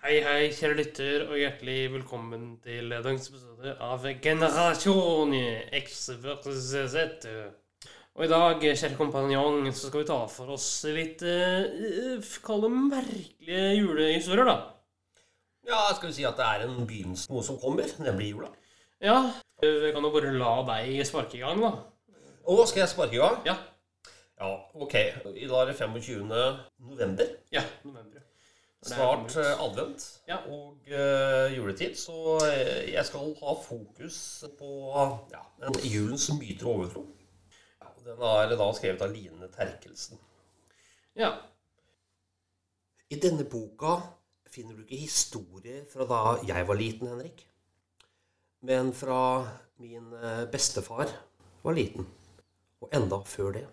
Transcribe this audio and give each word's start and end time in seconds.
Hei, 0.00 0.14
hei, 0.24 0.46
kjære 0.56 0.76
lytter, 0.78 1.22
og 1.28 1.36
hjertelig 1.36 1.90
velkommen 1.92 2.44
til 2.64 2.88
dagens 2.88 3.26
episode 3.28 3.74
av 3.84 4.06
Generasjon 4.24 5.34
X 5.76 5.98
versus 6.22 6.70
Z. 6.94 7.26
Og 8.16 8.24
i 8.24 8.30
dag, 8.30 8.64
kjære 8.64 8.96
kompanjong, 8.96 9.68
så 9.68 9.90
skal 9.90 10.00
vi 10.00 10.08
ta 10.08 10.16
for 10.32 10.54
oss 10.56 10.68
litt 10.88 11.20
eh, 11.28 12.30
Kall 12.46 12.64
det 12.64 12.70
merkelige 12.76 13.66
julehistorier, 13.76 14.48
da. 14.48 14.56
Ja, 15.68 15.82
skal 15.92 16.08
vi 16.08 16.16
si 16.16 16.24
at 16.28 16.40
det 16.40 16.48
er 16.48 16.64
en 16.64 16.80
begynnelse 16.88 17.28
på 17.28 17.36
noe 17.36 17.46
som 17.50 17.60
kommer, 17.60 17.92
nemlig 18.00 18.32
jula. 18.32 18.48
Ja, 19.04 19.18
Vi 19.60 19.92
kan 19.92 20.04
jo 20.04 20.14
bare 20.16 20.32
la 20.32 20.54
deg 20.72 21.04
sparke 21.04 21.36
i 21.36 21.44
gang, 21.44 21.60
da. 21.60 21.74
Å, 22.48 22.56
skal 22.64 22.86
jeg 22.86 22.94
sparke 22.94 23.18
i 23.18 23.20
gang? 23.20 23.36
Ja. 23.44 23.58
Ja, 24.40 24.54
ok. 24.72 24.96
I 25.36 25.44
dag 25.44 25.60
er 25.60 25.74
det 25.74 25.76
25. 25.76 26.24
november. 26.88 27.36
Ja, 27.52 27.68
november. 27.84 28.24
Snart 28.82 29.36
eh, 29.36 29.60
advent 29.60 30.22
Ja. 30.28 30.38
og 30.48 30.78
uh, 30.88 31.56
juletid, 31.56 31.96
så 32.00 32.38
eh, 32.46 32.92
jeg 32.94 33.04
skal 33.06 33.34
ha 33.42 33.54
fokus 33.60 34.44
på 34.58 34.70
ja, 35.32 35.42
den 35.66 35.76
julens 35.84 36.30
myter 36.32 36.66
og 36.66 36.74
overtro. 36.74 37.02
Ja, 37.82 37.90
den 38.06 38.22
er 38.30 38.54
da 38.56 38.68
skrevet 38.76 39.04
av 39.04 39.12
Line 39.12 39.50
Terkelsen. 39.52 40.20
Ja. 41.18 41.34
I 43.10 43.18
denne 43.20 43.44
boka 43.44 43.98
finner 44.48 44.78
du 44.78 44.86
ikke 44.86 45.02
historier 45.02 45.84
fra 45.92 46.06
da 46.08 46.22
jeg 46.48 46.68
var 46.68 46.80
liten, 46.80 47.10
Henrik. 47.10 47.44
Men 48.64 48.94
fra 48.96 49.20
min 49.80 50.08
bestefar 50.52 51.12
var 51.62 51.76
liten. 51.76 52.08
Og 52.80 52.88
enda 52.96 53.20
før 53.28 53.52
det. 53.58 53.66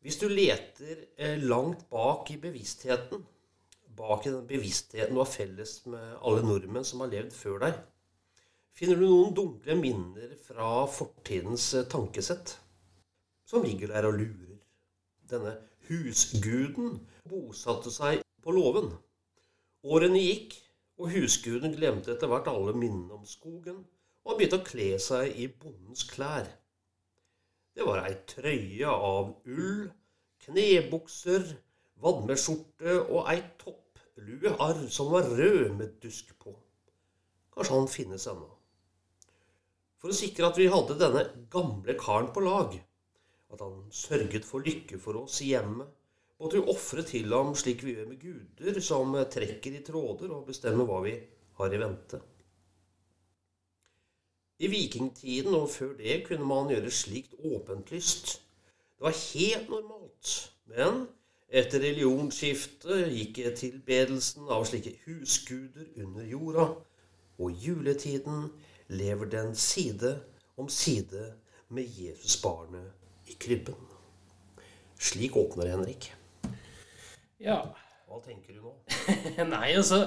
Hvis 0.00 0.16
du 0.16 0.28
leter 0.28 1.02
eh, 1.18 1.36
langt 1.42 1.82
bak 1.90 2.30
i 2.32 2.38
bevisstheten, 2.40 3.20
bak 4.00 4.26
i 4.26 4.32
den 4.32 4.46
bevisstheten 4.48 5.14
du 5.14 5.20
har 5.20 5.28
felles 5.28 5.80
med 5.90 6.16
alle 6.24 6.44
nordmenn 6.46 6.86
som 6.86 7.02
har 7.04 7.12
levd 7.12 7.34
før 7.36 7.60
deg, 7.66 7.80
finner 8.76 8.96
du 8.96 9.06
noen 9.06 9.34
dunkle 9.36 9.76
minner 9.76 10.32
fra 10.46 10.86
fortidens 10.88 11.66
eh, 11.76 11.86
tankesett, 11.90 12.56
som 13.44 13.66
ligger 13.66 13.92
der 13.92 14.08
og 14.08 14.16
lurer. 14.16 14.56
Denne 15.30 15.56
husguden 15.90 16.98
bosatte 17.28 17.92
seg 17.94 18.24
på 18.42 18.54
låven. 18.54 18.90
Årene 19.84 20.22
gikk, 20.22 20.56
og 21.00 21.12
husguden 21.14 21.74
glemte 21.76 22.12
etter 22.14 22.28
hvert 22.30 22.48
alle 22.50 22.74
minnene 22.76 23.16
om 23.16 23.28
skogen, 23.28 23.84
og 24.20 24.32
han 24.32 24.40
begynte 24.40 24.60
å 24.60 24.66
kle 24.66 24.90
seg 25.00 25.36
i 25.40 25.48
bondens 25.48 26.04
klær. 26.08 26.48
Det 27.76 27.86
var 27.86 28.02
ei 28.04 28.16
trøye 28.28 28.90
av 28.92 29.30
ull, 29.48 29.86
knebukser, 30.44 31.46
vadmeskjorte 32.04 32.96
og 33.06 33.28
ei 33.32 33.40
toppluearr 34.20 34.88
som 34.88 35.10
var 35.10 35.22
rød 35.22 35.76
med 35.76 36.00
dusk 36.02 36.38
på. 36.38 36.54
Kanskje 37.54 37.74
han 37.74 37.88
finnes 37.88 38.26
ennå. 38.26 38.48
For 40.00 40.12
å 40.12 40.16
sikre 40.16 40.48
at 40.48 40.58
vi 40.58 40.68
hadde 40.70 40.96
denne 41.00 41.24
gamle 41.52 41.96
karen 42.00 42.30
på 42.32 42.40
lag, 42.44 42.76
at 43.50 43.60
han 43.60 43.88
sørget 43.92 44.44
for 44.44 44.64
lykke 44.64 44.98
for 45.00 45.18
oss 45.20 45.40
i 45.42 45.50
hjemmet, 45.52 45.88
måtte 46.40 46.56
vi 46.56 46.72
ofre 46.72 47.04
til 47.04 47.32
ham 47.34 47.52
slik 47.56 47.84
vi 47.84 47.96
gjør 47.96 48.08
med 48.08 48.20
guder, 48.20 48.80
som 48.80 49.16
trekker 49.28 49.76
i 49.76 49.84
tråder 49.84 50.32
og 50.32 50.46
bestemmer 50.48 50.88
hva 50.88 51.00
vi 51.04 51.16
har 51.58 51.74
i 51.74 51.80
vente. 51.80 52.20
I 54.60 54.68
vikingtiden 54.68 55.56
og 55.56 55.70
før 55.72 55.94
det 55.96 56.20
kunne 56.26 56.48
man 56.48 56.68
gjøre 56.72 56.92
slikt 56.92 57.36
åpentlyst. 57.40 58.36
Det 58.96 59.04
var 59.04 59.16
helt 59.16 59.70
normalt. 59.72 60.32
Men 60.68 61.06
etter 61.50 61.82
religionsskiftet 61.82 63.10
gikk 63.10 63.40
tilbedelsen 63.58 64.48
av 64.52 64.64
slike 64.68 64.94
husguder 65.06 65.88
under 65.98 66.26
jorda, 66.26 66.66
og 67.40 67.50
i 67.50 67.66
juletiden 67.66 68.50
lever 68.90 69.30
den 69.32 69.54
side 69.58 70.16
om 70.60 70.68
side 70.68 71.32
med 71.68 71.88
Jesusbarnet 71.98 73.30
i 73.30 73.36
krybben. 73.40 73.78
Slik 75.00 75.36
åpner 75.36 75.70
Henrik. 75.72 76.10
Ja. 77.40 77.62
Hva 78.10 78.18
tenker 78.24 78.56
du 78.56 78.64
nå? 78.66 78.72
Nei, 79.54 79.70
altså 79.78 80.00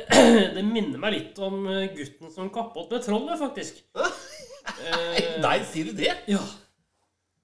Det 0.56 0.64
minner 0.66 0.98
meg 1.00 1.14
litt 1.14 1.38
om 1.42 1.62
eh, 1.70 1.86
gutten 1.94 2.32
som 2.34 2.50
kappet 2.52 2.90
med 2.92 3.06
trollet, 3.06 3.38
faktisk. 3.40 3.78
Nei, 5.44 5.56
sier 5.70 5.90
du 5.90 5.96
det? 5.96 6.12
Ja. 6.28 6.42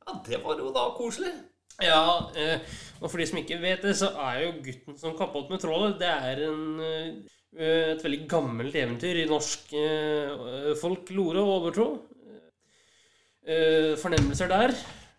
Ja, 0.04 0.18
det 0.26 0.42
var 0.42 0.58
jo 0.58 0.74
da 0.74 0.90
koselig. 0.98 1.32
Ja, 1.80 2.30
eh, 2.36 2.60
og 3.00 3.08
for 3.10 3.18
de 3.22 3.26
som 3.30 3.38
ikke 3.40 3.60
vet 3.62 3.82
det, 3.86 3.94
så 3.96 4.10
er 4.20 4.42
jo 4.44 4.52
gutten 4.64 4.98
som 5.00 5.14
kappet 5.16 5.48
med 5.52 5.62
trålet' 5.62 5.98
det 6.00 6.08
er 6.10 6.42
en, 6.48 6.80
eh, 6.80 7.92
et 7.94 8.02
veldig 8.04 8.26
gammelt 8.28 8.74
eventyr 8.76 9.22
i 9.22 9.28
norsk 9.30 9.72
eh, 9.72 10.74
folklore 10.80 11.40
og 11.40 11.54
overtro. 11.60 11.86
Eh, 13.46 13.96
fornemmelser 13.96 14.48
der. 14.52 14.74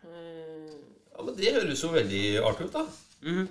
Eh, 0.06 0.76
Ja, 1.18 1.24
men 1.26 1.36
Det 1.36 1.54
høres 1.54 1.82
jo 1.84 1.90
veldig 1.90 2.24
artig 2.46 2.66
ut, 2.70 2.74
da. 2.74 2.86
mhm. 3.22 3.48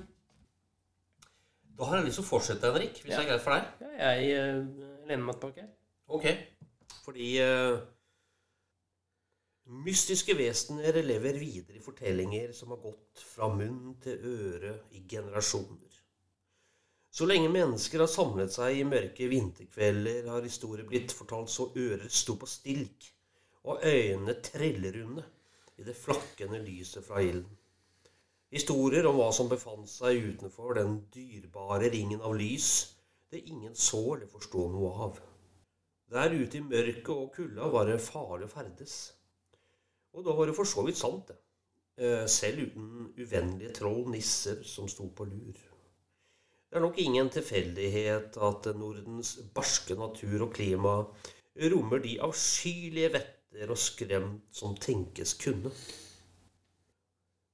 Da 1.79 1.85
har 1.87 1.97
jeg 1.97 2.07
lyst 2.07 2.19
til 2.21 2.25
å 2.25 2.29
fortsette, 2.29 2.71
Henrik, 2.73 3.03
hvis 3.03 3.11
Ja. 3.13 3.19
det 3.21 3.27
er 3.27 3.31
greit 3.33 3.41
for 3.43 3.55
deg. 3.55 3.65
Ja, 3.81 4.11
jeg 4.13 4.31
eh, 4.37 5.09
lener 5.09 5.25
meg 5.25 5.41
tilbake. 5.41 5.65
Ok. 6.09 6.27
Fordi 7.05 7.39
eh, 7.41 7.79
mystiske 9.71 10.35
vesener 10.35 10.97
lever 11.03 11.39
videre 11.39 11.79
i 11.79 11.85
fortellinger 11.85 12.53
som 12.57 12.73
har 12.75 12.81
gått 12.83 13.23
fra 13.23 13.49
munn 13.55 13.95
til 14.03 14.25
øre 14.27 14.75
i 14.99 15.05
generasjoner. 15.09 15.97
Så 17.11 17.27
lenge 17.27 17.51
mennesker 17.51 18.03
har 18.03 18.11
samlet 18.11 18.53
seg 18.55 18.79
i 18.79 18.87
mørke 18.87 19.27
vinterkvelder, 19.31 20.29
har 20.31 20.47
historier 20.47 20.87
blitt 20.87 21.15
fortalt 21.15 21.51
så 21.51 21.69
ører 21.75 22.07
sto 22.11 22.37
på 22.39 22.47
stilk, 22.51 23.09
og 23.67 23.83
øynene 23.87 24.37
trellerunde 24.43 25.25
i 25.79 25.87
det 25.87 25.97
flakkende 25.99 26.61
lyset 26.63 27.07
fra 27.07 27.23
ilden. 27.23 27.57
Historier 28.51 29.07
om 29.07 29.19
hva 29.19 29.29
som 29.35 29.51
befant 29.51 29.91
seg 29.91 30.23
utenfor 30.33 30.79
den 30.79 30.97
dyrebare 31.15 31.91
ringen 31.93 32.23
av 32.27 32.35
lys 32.39 32.71
det 33.31 33.45
ingen 33.47 33.75
så 33.75 34.01
eller 34.17 34.27
forsto 34.27 34.67
noe 34.73 34.91
av. 35.07 35.19
Der 36.11 36.35
ute 36.35 36.59
i 36.59 36.65
mørket 36.67 37.11
og 37.15 37.29
kulda 37.37 37.69
var 37.71 37.87
det 37.87 38.01
farlig 38.03 38.49
å 38.49 38.51
ferdes. 38.51 38.97
Og 40.15 40.27
da 40.27 40.35
var 40.35 40.51
det 40.51 40.57
for 40.57 40.69
så 40.69 40.85
vidt 40.87 40.99
sant, 40.99 41.31
det. 41.31 41.37
Eh, 42.01 42.27
Selv 42.31 42.65
uten 42.67 43.11
uvennlige 43.19 43.75
troll, 43.77 44.07
nisser, 44.11 44.63
som 44.67 44.89
sto 44.89 45.09
på 45.15 45.27
lur. 45.29 45.59
Det 46.71 46.79
er 46.79 46.85
nok 46.85 46.99
ingen 47.03 47.31
tilfeldighet 47.31 48.39
at 48.47 48.69
Nordens 48.79 49.37
barske 49.55 49.97
natur 49.99 50.47
og 50.47 50.55
klima 50.55 51.01
rommer 51.73 51.99
de 51.99 52.15
avskyelige 52.23 53.11
vetter 53.17 53.73
og 53.75 53.79
skremt 53.79 54.55
som 54.55 54.77
tenkes 54.79 55.35
kunne. 55.43 55.73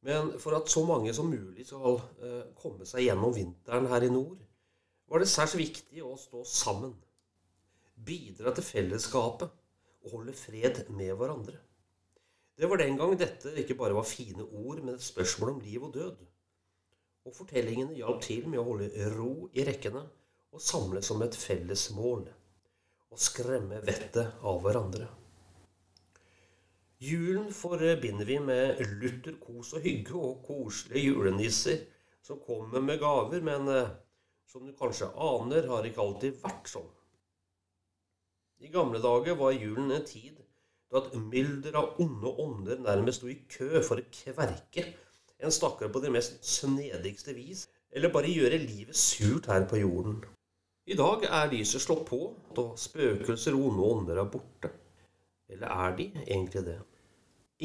Men 0.06 0.34
for 0.39 0.55
at 0.59 0.69
så 0.71 0.84
mange 0.87 1.15
som 1.16 1.33
mulig 1.33 1.65
skal 1.66 1.97
eh, 2.22 2.45
komme 2.61 2.87
seg 2.87 3.09
gjennom 3.09 3.33
vinteren 3.34 3.89
her 3.91 4.05
i 4.05 4.12
nord, 4.12 4.37
var 5.09 5.22
det 5.22 5.31
særs 5.33 5.56
viktig 5.59 6.05
å 6.05 6.12
stå 6.21 6.45
sammen 6.47 6.93
bidra 8.06 8.53
til 8.55 8.66
fellesskapet 8.66 9.50
og 10.05 10.12
holde 10.12 10.34
fred 10.37 10.84
med 10.93 11.15
hverandre. 11.16 11.56
Det 12.56 12.66
var 12.66 12.80
den 12.80 12.97
gang 12.97 13.12
dette 13.20 13.53
ikke 13.60 13.76
bare 13.76 13.97
var 13.98 14.06
fine 14.08 14.44
ord, 14.44 14.80
men 14.80 14.94
et 14.94 15.04
spørsmål 15.04 15.50
om 15.50 15.60
liv 15.60 15.82
og 15.84 15.92
død. 15.94 16.22
Og 17.28 17.34
fortellingene 17.36 17.98
hjalp 17.98 18.22
til 18.24 18.47
med 18.48 18.62
å 18.62 18.64
holde 18.70 19.10
ro 19.12 19.50
i 19.53 19.64
rekkene 19.66 20.06
og 20.56 20.62
samle 20.64 21.03
som 21.04 21.20
et 21.26 21.36
felles 21.36 21.91
mål. 21.92 22.24
Og 23.12 23.20
skremme 23.20 23.82
vettet 23.84 24.41
av 24.41 24.62
hverandre. 24.64 25.10
Julen 27.04 27.50
forbinder 27.53 28.24
vi 28.24 28.38
med 28.41 28.80
lutter 29.03 29.36
kos 29.36 29.74
og 29.76 29.84
hygge 29.84 30.16
og 30.16 30.41
koselige 30.47 31.10
julenisser 31.10 31.82
som 32.24 32.41
kommer 32.41 32.80
med 32.80 33.03
gaver, 33.03 33.44
men 33.44 33.68
eh, 33.68 33.92
som 34.48 34.64
du 34.64 34.72
kanskje 34.78 35.10
aner, 35.12 35.68
har 35.68 35.84
ikke 35.84 36.00
alltid 36.00 36.41
vært 36.41 36.72
sånn. 36.72 36.88
I 38.64 38.72
gamle 38.72 39.03
dager 39.04 39.36
var 39.36 39.53
julen 39.53 39.92
en 39.92 40.08
tid 40.08 40.41
da 40.92 41.03
et 41.03 41.16
mylder 41.18 41.77
av 41.80 42.00
onde 42.03 42.33
ånder 42.42 42.80
nærmest 42.84 43.21
sto 43.21 43.30
i 43.30 43.41
kø 43.50 43.83
for 43.83 44.00
å 44.00 44.09
kverke 44.12 44.86
en 45.42 45.53
stakkar 45.53 45.91
på 45.92 46.00
det 46.00 46.12
mest 46.15 46.38
snedigste 46.47 47.34
vis, 47.36 47.66
eller 47.92 48.12
bare 48.12 48.30
gjøre 48.33 48.60
livet 48.62 48.97
surt 48.97 49.48
her 49.50 49.66
på 49.68 49.80
jorden. 49.83 50.22
I 50.86 50.97
dag 50.97 51.27
er 51.27 51.50
lyset 51.50 51.83
slått 51.83 52.06
på, 52.09 52.21
og 52.56 52.78
spøkelser 52.78 53.56
og 53.56 53.72
onde 53.72 53.88
ånder 53.91 54.22
er 54.22 54.30
borte. 54.30 54.71
Eller 55.50 55.72
er 55.72 55.97
de 55.98 56.06
egentlig 56.22 56.62
det? 56.66 56.78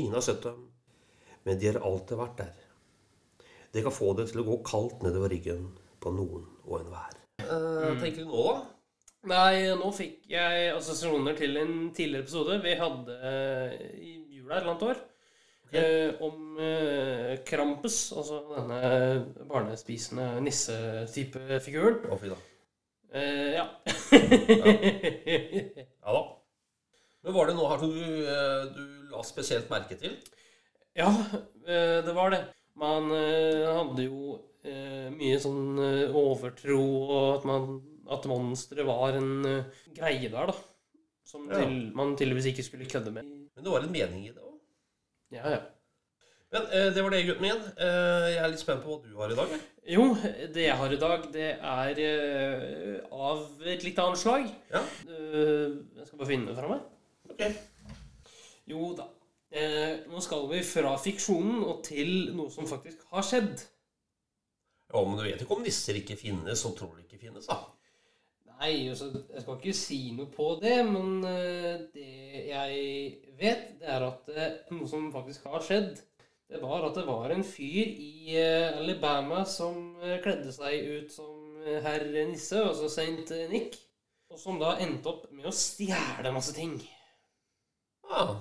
Ingen 0.02 0.18
har 0.18 0.26
sett 0.26 0.44
dem, 0.44 0.66
men 1.46 1.60
de 1.60 1.70
har 1.70 1.82
alltid 1.86 2.20
vært 2.20 2.38
der. 2.42 2.68
Det 3.72 3.84
kan 3.86 3.96
få 3.96 4.12
det 4.18 4.28
til 4.32 4.42
å 4.42 4.48
gå 4.50 4.58
kaldt 4.68 5.04
nedover 5.06 5.32
ryggen 5.32 5.70
på 6.02 6.12
noen 6.16 6.48
og 6.66 6.82
enhver. 6.82 7.18
Uh, 7.46 7.94
tenker 8.02 8.24
du 8.24 8.32
nå, 8.32 8.44
da? 8.50 8.81
Nei, 9.30 9.70
nå 9.78 9.90
fikk 9.94 10.24
jeg 10.32 10.72
assosiasjoner 10.74 11.36
til 11.38 11.58
en 11.62 11.74
tidligere 11.94 12.24
episode 12.26 12.56
vi 12.64 12.72
hadde 12.80 13.18
eh, 13.22 13.74
i 14.02 14.14
jula 14.34 14.56
et 14.56 14.64
eller 14.64 14.72
annet 14.72 14.86
år. 14.88 15.02
Eh, 15.72 16.24
om 16.26 16.58
eh, 16.60 17.36
Krampus, 17.46 18.00
altså 18.18 18.40
denne 18.50 18.80
barnespisende 19.48 20.26
nissetype 20.42 21.62
figuren. 21.62 22.02
Å, 22.10 22.18
fy 22.18 22.32
da. 22.34 22.40
Eh, 23.14 23.60
ja. 23.60 23.68
Ja 26.02 26.16
da. 26.18 26.24
Men 27.22 27.36
var 27.36 27.46
det 27.52 27.56
noe 27.60 27.70
her 27.70 27.82
som 27.84 27.94
du, 27.94 28.06
eh, 28.26 28.64
du 28.74 29.12
la 29.14 29.22
spesielt 29.28 29.70
merke 29.70 30.00
til? 30.02 30.18
ja, 30.98 31.12
eh, 31.68 32.00
det 32.02 32.18
var 32.18 32.34
det. 32.34 32.42
Man 32.82 33.12
hadde 33.14 34.08
jo 34.08 34.40
mye 35.12 35.38
sånn 35.44 35.78
overtro, 36.16 36.82
og 36.82 37.26
at, 37.36 37.46
man, 37.46 37.82
at 38.12 38.28
monsteret 38.30 38.88
var 38.88 39.18
en 39.20 39.32
uh, 39.46 39.84
greie 39.96 40.30
der, 40.32 40.52
da. 40.52 40.56
Som 41.32 41.46
Ja. 41.52 41.62
til, 41.62 41.92
man 41.96 42.16
tydeligvis 42.20 42.50
ikke 42.52 42.66
skulle 42.66 42.90
kødde 42.90 43.14
med. 43.16 43.24
Men 43.56 43.64
det 43.64 43.72
var 43.72 43.86
en 43.86 43.94
mening 43.94 44.26
i 44.28 44.34
det 44.34 44.42
òg. 44.44 44.58
Ja, 45.32 45.54
ja. 45.54 45.60
Men 46.52 46.66
uh, 46.68 46.90
det 46.96 47.04
var 47.06 47.14
det, 47.14 47.22
gutten 47.30 47.46
min. 47.46 47.62
Uh, 47.80 48.28
jeg 48.34 48.42
er 48.44 48.52
litt 48.52 48.64
spent 48.64 48.84
på 48.84 48.98
hva 49.00 49.08
du 49.08 49.16
har 49.22 49.32
i 49.32 49.40
dag. 49.40 49.54
Jo, 49.96 50.10
det 50.54 50.66
jeg 50.68 50.78
har 50.78 50.94
i 50.94 51.00
dag, 51.02 51.24
det 51.34 51.48
er 51.56 52.04
av 53.12 53.46
et 53.66 53.86
litt 53.88 54.02
annet 54.04 54.20
slag. 54.22 54.50
Ja. 54.74 54.84
Jeg 55.08 56.06
skal 56.06 56.20
bare 56.20 56.30
finne 56.30 56.52
det 56.52 56.60
fra 56.60 56.70
meg. 56.76 56.84
Ok. 57.32 57.48
Jo 58.70 58.92
da. 59.00 59.08
Eh, 59.52 60.06
nå 60.08 60.22
skal 60.24 60.46
vi 60.52 60.62
fra 60.64 60.94
fiksjonen 61.02 61.64
og 61.68 61.82
til 61.84 62.30
noe 62.38 62.52
som 62.54 62.68
faktisk 62.70 63.02
har 63.12 63.26
skjedd. 63.26 63.64
Ja, 64.92 65.02
men 65.04 65.18
du 65.20 65.26
vet 65.26 65.42
ikke 65.44 65.58
om 65.58 65.64
nisser 65.66 65.98
ikke 66.00 66.16
finnes, 66.20 66.64
og 66.68 66.78
tror 66.78 66.94
de 66.96 67.04
ikke 67.04 67.20
finnes, 67.20 67.48
da. 67.50 67.58
Nei, 68.62 68.76
altså, 68.92 69.08
jeg 69.34 69.42
skal 69.42 69.56
ikke 69.58 69.74
si 69.74 69.98
noe 70.14 70.30
på 70.30 70.48
det, 70.62 70.76
men 70.86 71.24
eh, 71.26 71.80
det 71.96 72.44
jeg 72.52 73.32
vet, 73.40 73.64
det 73.82 73.88
er 73.90 74.04
at 74.06 74.28
eh, 74.36 74.52
noe 74.76 74.86
som 74.90 75.08
faktisk 75.14 75.48
har 75.50 75.64
skjedd, 75.66 75.96
det 76.52 76.60
var 76.62 76.84
at 76.90 76.98
det 77.00 77.06
var 77.08 77.32
en 77.34 77.42
fyr 77.48 77.90
i 77.90 78.36
eh, 78.38 78.78
Alabama 78.78 79.42
som 79.50 79.96
kledde 80.22 80.52
seg 80.54 80.86
ut 81.00 81.14
som 81.16 81.40
herr 81.86 82.06
Nisse, 82.30 82.60
altså 82.62 82.90
Saint 82.92 83.30
Nick, 83.50 83.80
og 84.32 84.38
som 84.42 84.60
da 84.62 84.76
endte 84.84 85.10
opp 85.10 85.26
med 85.34 85.50
å 85.50 85.54
stjele 85.56 86.32
masse 86.36 86.54
ting. 86.56 86.76
Ah, 88.12 88.36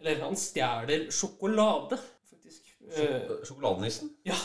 Eller 0.00 0.20
han 0.24 0.36
stjeler 0.38 1.06
sjokolade, 1.14 1.98
faktisk. 2.30 2.66
Sjok- 2.96 3.44
Sjokoladenissen? 3.46 4.10
ja. 4.26 4.38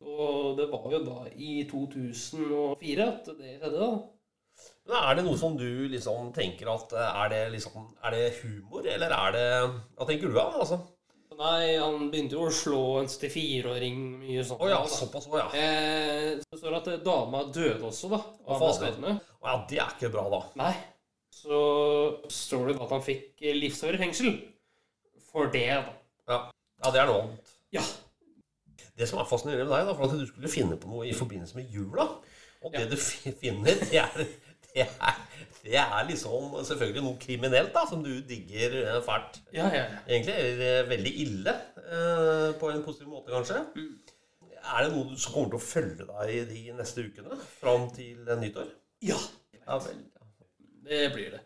Og 0.00 0.54
det 0.56 0.70
var 0.72 0.86
jo 0.94 0.98
da 1.04 1.26
i 1.36 1.58
2004 1.68 3.04
at 3.10 3.26
det 3.36 3.58
skjedde, 3.58 3.76
da. 3.76 3.90
Men 4.88 4.96
er 4.96 5.18
det 5.18 5.24
noe 5.26 5.38
som 5.38 5.58
du 5.58 5.68
liksom 5.92 6.30
tenker 6.34 6.70
at 6.72 6.94
eh, 6.96 7.18
Er 7.22 7.28
det 7.32 7.40
liksom 7.52 7.84
Er 8.06 8.14
det 8.16 8.22
humor, 8.40 8.86
eller 8.88 9.12
er 9.12 9.34
det 9.36 9.44
Hva 9.98 10.06
tenker 10.08 10.32
du 10.32 10.40
av, 10.40 10.56
Altså? 10.64 10.80
Nei, 11.40 11.78
han 11.80 12.10
begynte 12.12 12.36
jo 12.36 12.48
å 12.48 12.52
slå 12.52 12.80
en 13.00 13.06
74-åring 13.08 14.00
mye 14.20 14.42
sånn. 14.44 14.58
Oh, 14.60 14.68
ja, 14.68 14.80
såpass 14.92 15.24
òg, 15.30 15.38
ja. 15.38 15.46
Eh, 15.56 16.34
så 16.42 16.58
står 16.58 16.74
det 16.74 16.80
at 16.82 16.90
eh, 16.92 16.98
dama 17.06 17.46
døde 17.48 17.86
også, 17.88 18.10
da. 18.12 18.18
Av 18.44 18.64
skadene. 18.76 19.14
Å 19.40 19.48
ja, 19.48 19.54
det 19.70 19.78
er 19.80 19.94
ikke 19.94 20.10
bra, 20.12 20.26
da. 20.34 20.42
Nei. 20.60 20.74
Så 21.32 21.62
står 22.28 22.68
det 22.68 22.76
at 22.76 22.92
han 22.92 23.06
fikk 23.06 23.46
livsår 23.56 23.96
i 23.96 24.02
fengsel. 24.02 24.34
For 25.30 25.48
det, 25.54 25.64
da. 25.70 25.96
Ja, 26.28 26.38
ja 26.84 26.92
det 26.92 27.00
er 27.00 27.08
noe 27.08 27.24
annet. 27.24 27.56
Ja. 27.72 27.86
Det 29.00 29.08
som 29.08 29.22
er 29.22 29.28
fascinerende 29.30 29.64
med 29.64 29.78
deg, 29.78 29.88
da, 29.88 29.96
for 29.96 30.10
at 30.10 30.20
du 30.20 30.28
skulle 30.28 30.52
finne 30.52 30.76
på 30.76 30.90
noe 30.92 31.08
i 31.08 31.16
forbindelse 31.16 31.56
med 31.56 31.72
jula 31.72 32.04
Og 32.60 32.74
det 32.74 32.90
du 32.90 32.98
finner, 33.00 33.80
det 33.88 34.02
er, 34.02 34.26
det 34.74 34.86
er, 34.86 35.18
det 35.64 35.76
er 35.82 36.06
liksom 36.08 36.54
selvfølgelig 36.64 37.02
noe 37.04 37.18
kriminelt, 37.20 37.72
da, 37.74 37.82
som 37.90 38.04
du 38.04 38.12
digger 38.26 38.76
eh, 38.84 39.00
fælt. 39.04 39.40
Ja, 39.52 39.66
ja, 39.74 39.82
ja. 39.82 39.98
Egentlig 40.06 40.36
eller 40.44 40.88
veldig 40.90 41.12
ille, 41.24 41.54
eh, 41.82 42.46
på 42.60 42.70
en 42.70 42.84
positiv 42.86 43.10
måte, 43.12 43.32
kanskje. 43.34 43.60
Er 44.60 44.86
det 44.86 44.92
noe 44.94 45.18
som 45.18 45.34
kommer 45.34 45.52
til 45.52 45.58
å 45.58 45.64
følge 45.64 46.06
deg 46.08 46.32
i 46.36 46.40
de 46.48 46.76
neste 46.78 47.04
ukene? 47.08 47.38
Fram 47.60 47.88
til 47.96 48.22
eh, 48.28 48.40
nyttår? 48.40 48.70
Ja, 49.04 49.18
Ja 49.60 49.78
vel. 49.84 50.00
det 50.88 51.04
blir 51.14 51.34
det. 51.36 51.40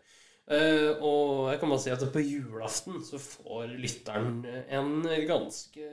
Og 1.01 1.47
jeg 1.49 1.57
kan 1.59 1.71
bare 1.71 1.81
si 1.81 1.89
at 1.89 2.03
på 2.13 2.21
julaften 2.21 2.99
så 3.05 3.17
får 3.17 3.71
lytteren 3.81 4.43
en 4.45 4.91
ganske 5.25 5.87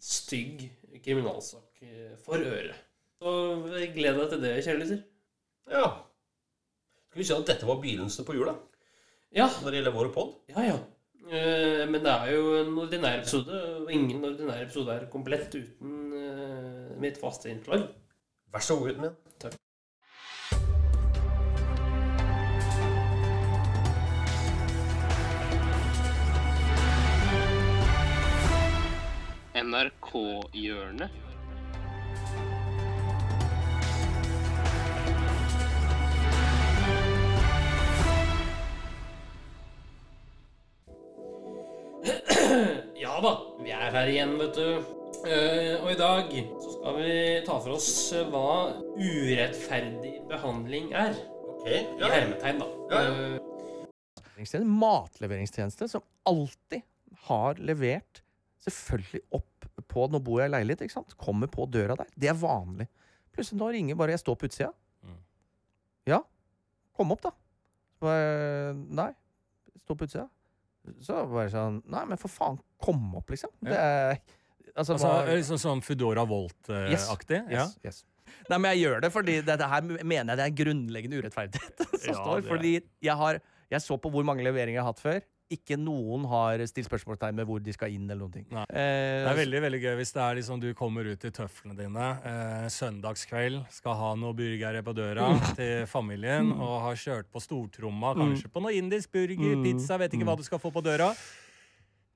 stygg 0.00 0.62
kriminalsak 1.04 1.82
for 2.24 2.40
øret. 2.40 2.78
Så 3.20 3.34
gled 3.92 4.18
deg 4.20 4.32
til 4.32 4.42
det, 4.42 4.54
kjære 4.64 4.80
lytter. 4.80 5.04
ja. 5.72 5.86
Skal 7.14 7.22
vi 7.22 7.26
si 7.28 7.34
at 7.36 7.46
dette 7.46 7.66
var 7.68 7.76
begynnelsen 7.78 8.26
på 8.26 8.34
jula 8.34 8.56
Ja, 9.30 9.44
når 9.46 9.68
det 9.70 9.76
gjelder 9.78 9.92
vår 9.94 10.08
pod? 10.10 10.32
ja, 10.50 10.64
ja. 10.66 10.78
Uh, 11.24 11.84
men 11.86 12.02
det 12.02 12.10
er 12.10 12.32
jo 12.34 12.48
en 12.58 12.72
ordinær 12.82 13.20
episode, 13.20 13.60
og 13.78 13.92
ingen 13.94 14.24
ordinær 14.26 14.64
episode 14.64 14.92
er 14.92 15.06
komplett 15.12 15.54
uten 15.54 16.10
uh, 16.10 16.90
mitt 16.98 17.20
faste 17.22 17.52
innslag. 17.54 17.86
Vær 18.52 18.66
så 18.66 18.74
god, 18.76 18.90
gutten 18.90 19.06
min. 19.06 19.14
Takk. 19.38 19.54
NRK-hjørnet. 29.62 31.23
Er 43.94 44.00
her 44.00 44.10
igjen, 44.10 44.32
vet 44.40 44.56
du. 44.58 44.94
Eh, 45.24 45.74
og 45.78 45.90
i 45.92 45.98
dag 45.98 46.32
så 46.60 46.72
skal 46.74 46.96
vi 46.98 47.12
ta 47.46 47.58
for 47.62 47.76
oss 47.76 47.90
eh, 48.16 48.26
hva 48.32 48.74
urettferdig 48.98 50.14
behandling 50.28 50.90
er. 50.98 51.14
Ok. 51.54 51.68
I 51.70 52.10
hermetegn, 52.10 52.58
da. 52.60 52.68
Ja, 52.90 53.02
ja. 53.06 53.38
Eh, 54.34 54.66
matleveringstjeneste 54.66 55.88
som 55.92 56.02
alltid 56.26 56.82
har 57.28 57.60
levert 57.62 58.24
selvfølgelig 58.64 59.22
opp 59.36 59.68
på 59.90 60.06
Nå 60.10 60.18
bor 60.22 60.40
jeg 60.42 60.50
i 60.50 60.54
leilighet, 60.54 60.84
ikke 60.86 60.96
sant? 60.96 61.14
Kommer 61.20 61.50
på 61.50 61.66
døra 61.70 61.96
der. 61.98 62.10
Det 62.18 62.30
er 62.30 62.38
vanlig. 62.38 62.88
Plutselig 63.34 63.60
nå 63.60 63.70
ringer 63.74 63.98
bare 63.98 64.14
jeg 64.14 64.22
står 64.22 64.36
på 64.38 64.48
utsida. 64.50 64.70
Mm. 65.06 65.20
Ja, 66.10 66.20
kom 66.94 67.14
opp, 67.14 67.22
da. 67.26 67.34
Så 67.94 68.06
bare, 68.06 68.74
nei, 68.74 69.10
stå 69.84 69.96
på 69.98 70.08
utsida. 70.08 70.26
Så 71.00 71.20
bare 71.30 71.48
sånn 71.52 71.82
Nei, 71.90 72.04
men 72.10 72.18
for 72.20 72.28
faen, 72.32 72.58
kom 72.82 73.14
opp, 73.16 73.30
liksom. 73.32 73.50
Det 73.64 73.72
er 73.78 74.18
Altså, 74.76 74.94
Altså, 74.96 75.06
hva- 75.06 75.42
Sånn 75.46 75.58
som 75.62 75.80
Foodora 75.80 76.24
Volt-aktig? 76.26 77.38
ja. 77.50 77.64
Yes, 77.64 77.78
yes. 77.84 78.04
Nei, 78.50 78.58
men 78.58 78.74
jeg 78.74 78.82
gjør 78.88 79.00
det 79.04 79.10
fordi 79.14 79.36
dette 79.46 79.68
her 79.70 79.82
mener 79.82 80.34
jeg 80.34 80.36
det 80.36 80.44
er 80.44 80.50
en 80.50 80.56
grunnleggende 80.58 81.20
urettferdighet 81.22 81.78
som 82.02 82.10
Ja, 82.10 82.18
står. 82.18 82.42
Fordi 82.48 82.72
jeg 83.00 83.16
har 83.16 83.40
Jeg 83.70 83.80
så 83.80 83.96
på 83.98 84.10
hvor 84.12 84.24
mange 84.26 84.42
leveringer 84.44 84.80
jeg 84.80 84.82
har 84.84 84.92
hatt 84.92 85.00
før. 85.00 85.20
Ikke 85.52 85.76
noen 85.76 86.24
har 86.26 86.58
stilt 86.66 86.88
spørsmålstegn 86.88 87.36
med 87.36 87.46
hvor 87.46 87.60
de 87.62 87.72
skal 87.76 87.92
inn, 87.92 88.06
eller 88.08 88.22
noen 88.24 88.32
ting. 88.32 88.46
Eh, 88.48 88.64
Det 88.72 89.28
er 89.28 89.36
veldig 89.36 89.60
veldig 89.66 89.80
gøy 89.82 89.96
hvis 90.00 90.12
det 90.16 90.22
er 90.24 90.38
liksom 90.40 90.60
du 90.62 90.70
kommer 90.74 91.04
ut 91.04 91.24
i 91.28 91.30
tøflene 91.30 91.76
dine 91.76 92.06
eh, 92.24 92.64
søndagskveld, 92.72 93.60
skal 93.70 93.94
ha 94.00 94.14
noe 94.16 94.32
burgere 94.34 94.80
på 94.82 94.94
døra 94.96 95.28
Mm. 95.34 95.54
til 95.56 95.86
familien, 95.86 96.50
og 96.56 96.80
har 96.86 96.94
kjørt 96.96 97.28
på 97.30 97.40
stortromma, 97.44 98.14
kanskje 98.16 98.48
på 98.50 98.62
noe 98.64 98.72
indisk 98.72 99.12
burger, 99.12 99.54
Mm. 99.56 99.62
pizza, 99.64 99.98
vet 99.98 100.12
ikke 100.16 100.24
hva 100.24 100.36
du 100.36 100.42
skal 100.42 100.58
få 100.58 100.72
på 100.72 100.82
døra. 100.82 101.12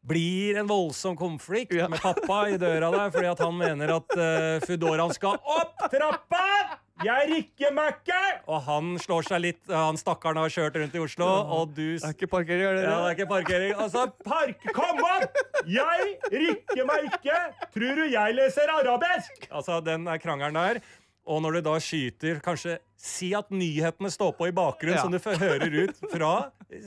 Blir 0.08 0.56
en 0.56 0.66
voldsom 0.66 1.16
konflikt 1.16 1.75
Ja. 1.76 1.87
med 1.88 2.00
pappa 2.00 2.49
i 2.49 2.56
døra 2.56 2.90
der 2.90 3.11
fordi 3.11 3.26
at 3.30 3.38
han 3.44 3.54
mener 3.58 3.97
at 3.97 4.11
uh, 4.16 4.61
Foodoraen 4.64 5.12
skal 5.12 5.37
opp 5.37 5.76
trappa! 5.90 6.77
Jeg 7.05 7.28
rikker 7.31 7.75
meg 7.76 7.99
ikke! 8.00 8.21
Og 8.50 8.62
han 8.67 8.88
slår 8.99 9.26
seg 9.28 9.43
litt 9.45 9.71
Han 9.71 9.99
stakkaren 10.00 10.40
har 10.40 10.50
kjørt 10.50 10.78
rundt 10.81 10.97
i 10.99 11.02
Oslo, 11.02 11.26
og 11.59 11.75
du 11.76 11.83
det 11.95 12.02
er 12.09 12.14
ikke 12.17 12.31
parkering, 12.33 12.64
er 12.67 12.78
det 12.78 12.85
ja, 12.87 12.95
det 12.97 13.11
er 13.12 13.17
ikke 13.19 13.28
parkering. 13.31 13.75
Altså, 13.78 14.07
park, 14.26 14.64
kom 14.75 15.02
opp! 15.07 15.38
Jeg 15.71 16.17
rikker 16.33 16.88
meg 16.88 17.07
ikke! 17.12 17.38
Tror 17.76 18.00
du 18.02 18.07
jeg 18.11 18.35
leser 18.38 18.73
arabisk? 18.75 19.47
Altså, 19.50 19.78
den 19.87 20.09
er 20.11 20.19
krangelen 20.23 20.59
der. 20.59 20.81
Og 21.28 21.43
når 21.45 21.59
du 21.59 21.64
da 21.67 21.75
skyter 21.85 22.38
Kanskje 22.40 22.78
si 22.99 23.35
at 23.37 23.50
nyhetene 23.52 24.09
står 24.11 24.33
på 24.38 24.49
i 24.49 24.55
bakgrunnen, 24.57 24.97
Ja. 24.97 25.02
som 25.05 25.12
du 25.12 25.19
hører 25.21 25.75
ut 25.85 25.99
fra 26.11 26.33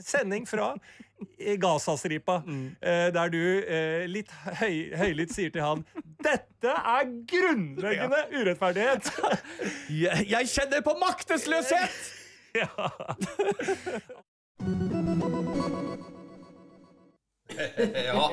sending 0.02 0.44
fra 0.50 0.72
Gazastripa, 1.62 2.42
eh, 2.46 3.08
der 3.14 3.28
du 3.32 3.42
eh, 3.60 4.06
litt 4.10 4.30
høy, 4.60 4.92
høylytt 4.98 5.34
sier 5.34 5.50
til 5.54 5.62
han 5.64 5.84
Dette 6.22 6.70
er 6.70 7.04
grunnleggende 7.28 8.20
urettferdighet! 8.32 9.12
Jeg, 10.02 10.26
jeg 10.30 10.48
kjenner 10.54 10.80
på 10.86 10.94
maktesløshet! 11.00 11.94
ja. 18.08 18.30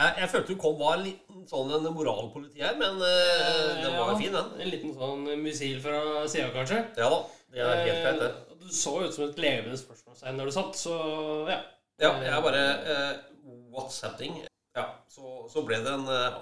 Jeg, 0.00 0.14
jeg 0.20 0.28
følte 0.32 0.54
du 0.54 0.60
kom 0.60 0.76
var 0.80 0.96
en 0.96 1.04
liten 1.04 1.42
sånn 1.50 1.72
en 1.74 1.88
moralpoliti 1.92 2.62
her, 2.62 2.76
men 2.80 3.00
uh, 3.02 3.82
den 3.82 3.96
var 3.96 4.12
jo 4.12 4.20
fin, 4.20 4.32
den. 4.36 4.54
En 4.62 4.70
liten 4.72 4.94
sånn 4.96 5.26
missil 5.42 5.80
fra 5.82 6.24
sida, 6.30 6.48
kanskje. 6.54 6.78
Ja 7.00 7.10
da. 7.12 7.20
Det 7.50 7.66
er 7.66 7.82
helt 7.82 8.04
greit, 8.04 8.22
det. 8.22 8.30
Du 8.60 8.68
så 8.74 8.94
ut 9.02 9.14
som 9.14 9.26
et 9.26 9.40
levende 9.42 9.78
spørsmålstegn 9.80 10.36
når 10.38 10.50
du 10.50 10.54
satt, 10.54 10.78
så 10.78 10.96
ja. 11.50 11.60
Ja, 12.00 12.14
jeg 12.24 12.42
bare 12.42 12.60
eh, 12.88 13.16
What's 13.74 13.98
happening? 14.00 14.38
Ja, 14.76 14.86
så, 15.12 15.44
så 15.52 15.60
ble 15.68 15.82
det 15.84 15.90
en 15.92 16.06
eh, 16.08 16.38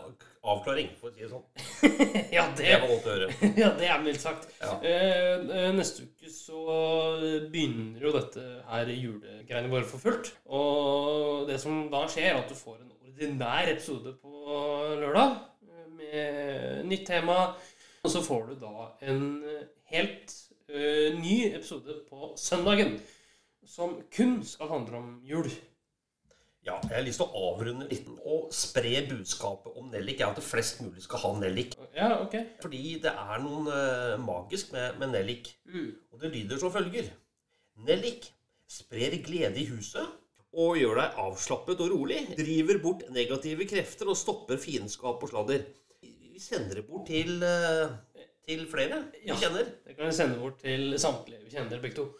avklaring, 0.46 0.92
for 1.00 1.10
å 1.10 1.16
si 1.16 1.24
det 1.24 1.30
sånn. 1.32 1.42
ja, 2.36 2.44
det, 2.54 2.68
Det 2.68 2.76
var 2.76 2.92
godt 2.92 3.08
å 3.08 3.14
høre. 3.16 3.28
ja, 3.64 3.72
det 3.80 3.88
er 3.90 4.04
mildt 4.04 4.22
sagt. 4.22 4.46
Ja. 4.60 4.76
Eh, 4.86 5.42
eh, 5.42 5.66
neste 5.74 6.06
uke 6.06 6.30
så 6.30 6.62
begynner 7.50 8.06
jo 8.06 8.14
dette 8.14 8.44
her 8.68 8.92
julegreiene 8.94 9.72
våre 9.72 9.88
for 9.90 10.04
fullt. 10.04 10.30
Og 10.46 11.50
det 11.50 11.58
som 11.64 11.88
da 11.90 12.04
skjer, 12.06 12.30
er 12.36 12.40
at 12.44 12.54
du 12.54 12.54
får 12.54 12.78
en 12.78 12.94
ordinær 13.10 13.74
episode 13.74 14.14
på 14.22 14.54
lørdag 15.02 15.40
eh, 15.72 15.84
med 15.98 16.88
nytt 16.94 17.06
tema. 17.10 17.40
Og 18.04 18.14
så 18.14 18.22
får 18.22 18.52
du 18.52 18.58
da 18.62 18.92
en 19.10 19.24
helt 19.90 20.40
eh, 20.70 21.18
ny 21.18 21.48
episode 21.50 22.04
på 22.06 22.36
søndagen 22.38 23.00
som 23.66 23.98
kun 24.14 24.42
skal 24.46 24.68
handle 24.68 24.96
om 25.00 25.10
jul. 25.26 25.48
Ja, 26.66 26.74
jeg 26.84 26.96
har 26.98 27.04
lyst 27.06 27.20
til 27.22 27.28
å 27.30 27.42
avrunde 27.54 27.86
litt 27.88 28.08
og 28.28 28.50
spre 28.52 29.00
budskapet 29.08 29.76
om 29.78 29.88
nellik. 29.92 30.20
er 30.20 30.34
at 30.34 30.42
flest 30.44 30.82
mulig 30.82 31.04
skal 31.04 31.22
ha 31.22 31.30
nellik. 31.38 31.76
Ja, 31.96 32.18
ok. 32.20 32.34
Fordi 32.60 32.98
det 33.04 33.12
er 33.12 33.40
noe 33.44 33.62
uh, 33.72 34.18
magisk 34.20 34.72
med, 34.74 34.98
med 35.00 35.14
nellik. 35.14 35.52
Mm. 35.70 35.92
Og 36.12 36.20
det 36.20 36.32
lyder 36.34 36.60
som 36.60 36.72
følger. 36.74 37.08
Nellik 37.86 38.28
sprer 38.68 39.16
glede 39.24 39.62
i 39.62 39.68
huset 39.70 40.04
og 40.58 40.76
gjør 40.80 40.98
deg 41.00 41.18
avslappet 41.22 41.80
og 41.84 41.92
rolig. 41.94 42.20
Driver 42.36 42.82
bort 42.82 43.06
negative 43.14 43.64
krefter 43.70 44.10
og 44.10 44.18
stopper 44.18 44.60
fiendskap 44.60 45.22
og 45.24 45.30
sladder. 45.32 45.64
Vi 46.02 46.42
sender 46.42 46.82
det 46.82 46.86
bort 46.90 47.06
til, 47.08 47.38
uh, 47.40 47.94
til 48.44 48.66
flere 48.68 49.04
vi 49.14 49.28
Ja. 49.30 49.38
kjenner. 49.40 49.72
Det 49.86 49.96
kan 49.96 50.10
vi 50.10 50.12
sende 50.20 50.38
bort 50.42 50.60
til 50.60 50.98
samtlige 51.00 51.46
vi 51.46 51.54
kjenner, 51.54 51.80
begge 51.80 52.02
to. 52.02 52.10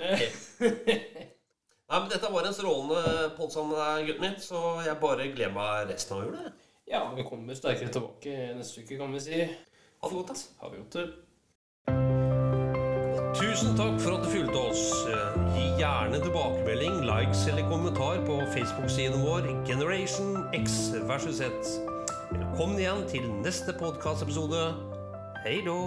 Nei, 0.00 2.00
men 2.00 2.08
Dette 2.10 2.30
var 2.32 2.46
en 2.48 2.54
strålende 2.56 3.02
podkast, 3.36 4.06
gutten 4.06 4.24
min, 4.24 4.38
så 4.40 4.60
jeg 4.86 4.96
bare 5.02 5.28
gleder 5.34 5.52
meg 5.54 5.90
resten 5.92 6.16
av 6.16 6.24
jula. 6.26 6.42
Ja, 6.90 7.00
vi 7.16 7.22
kommer 7.26 7.54
sterkere 7.56 7.92
tilbake 7.92 8.32
neste 8.58 8.82
uke, 8.82 8.98
kan 8.98 9.12
vi 9.14 9.20
si. 9.24 9.38
Ha 9.44 10.08
det 10.10 10.16
godt, 10.18 10.30
ass. 10.34 10.42
Ha 10.60 10.64
det 10.72 10.78
godt? 10.82 10.96
Tusen 13.34 13.74
takk 13.78 13.96
for 14.02 14.16
at 14.16 14.24
du 14.24 14.28
fulgte 14.30 14.58
oss. 14.60 14.84
Gi 15.56 15.64
gjerne 15.80 16.18
tilbakemelding, 16.22 16.94
likes 17.08 17.46
eller 17.50 17.64
kommentar 17.70 18.20
på 18.26 18.34
Facebook-siden 18.54 19.24
vår 19.26 19.40
Generation 19.68 20.44
X 20.54 20.92
versus 21.08 21.36
Z. 21.40 21.42
Velkommen 22.34 22.78
igjen 22.78 23.06
til 23.10 23.24
neste 23.44 23.72
podkastepisode. 23.78 24.62
Hei 25.44 25.58
då! 25.66 25.78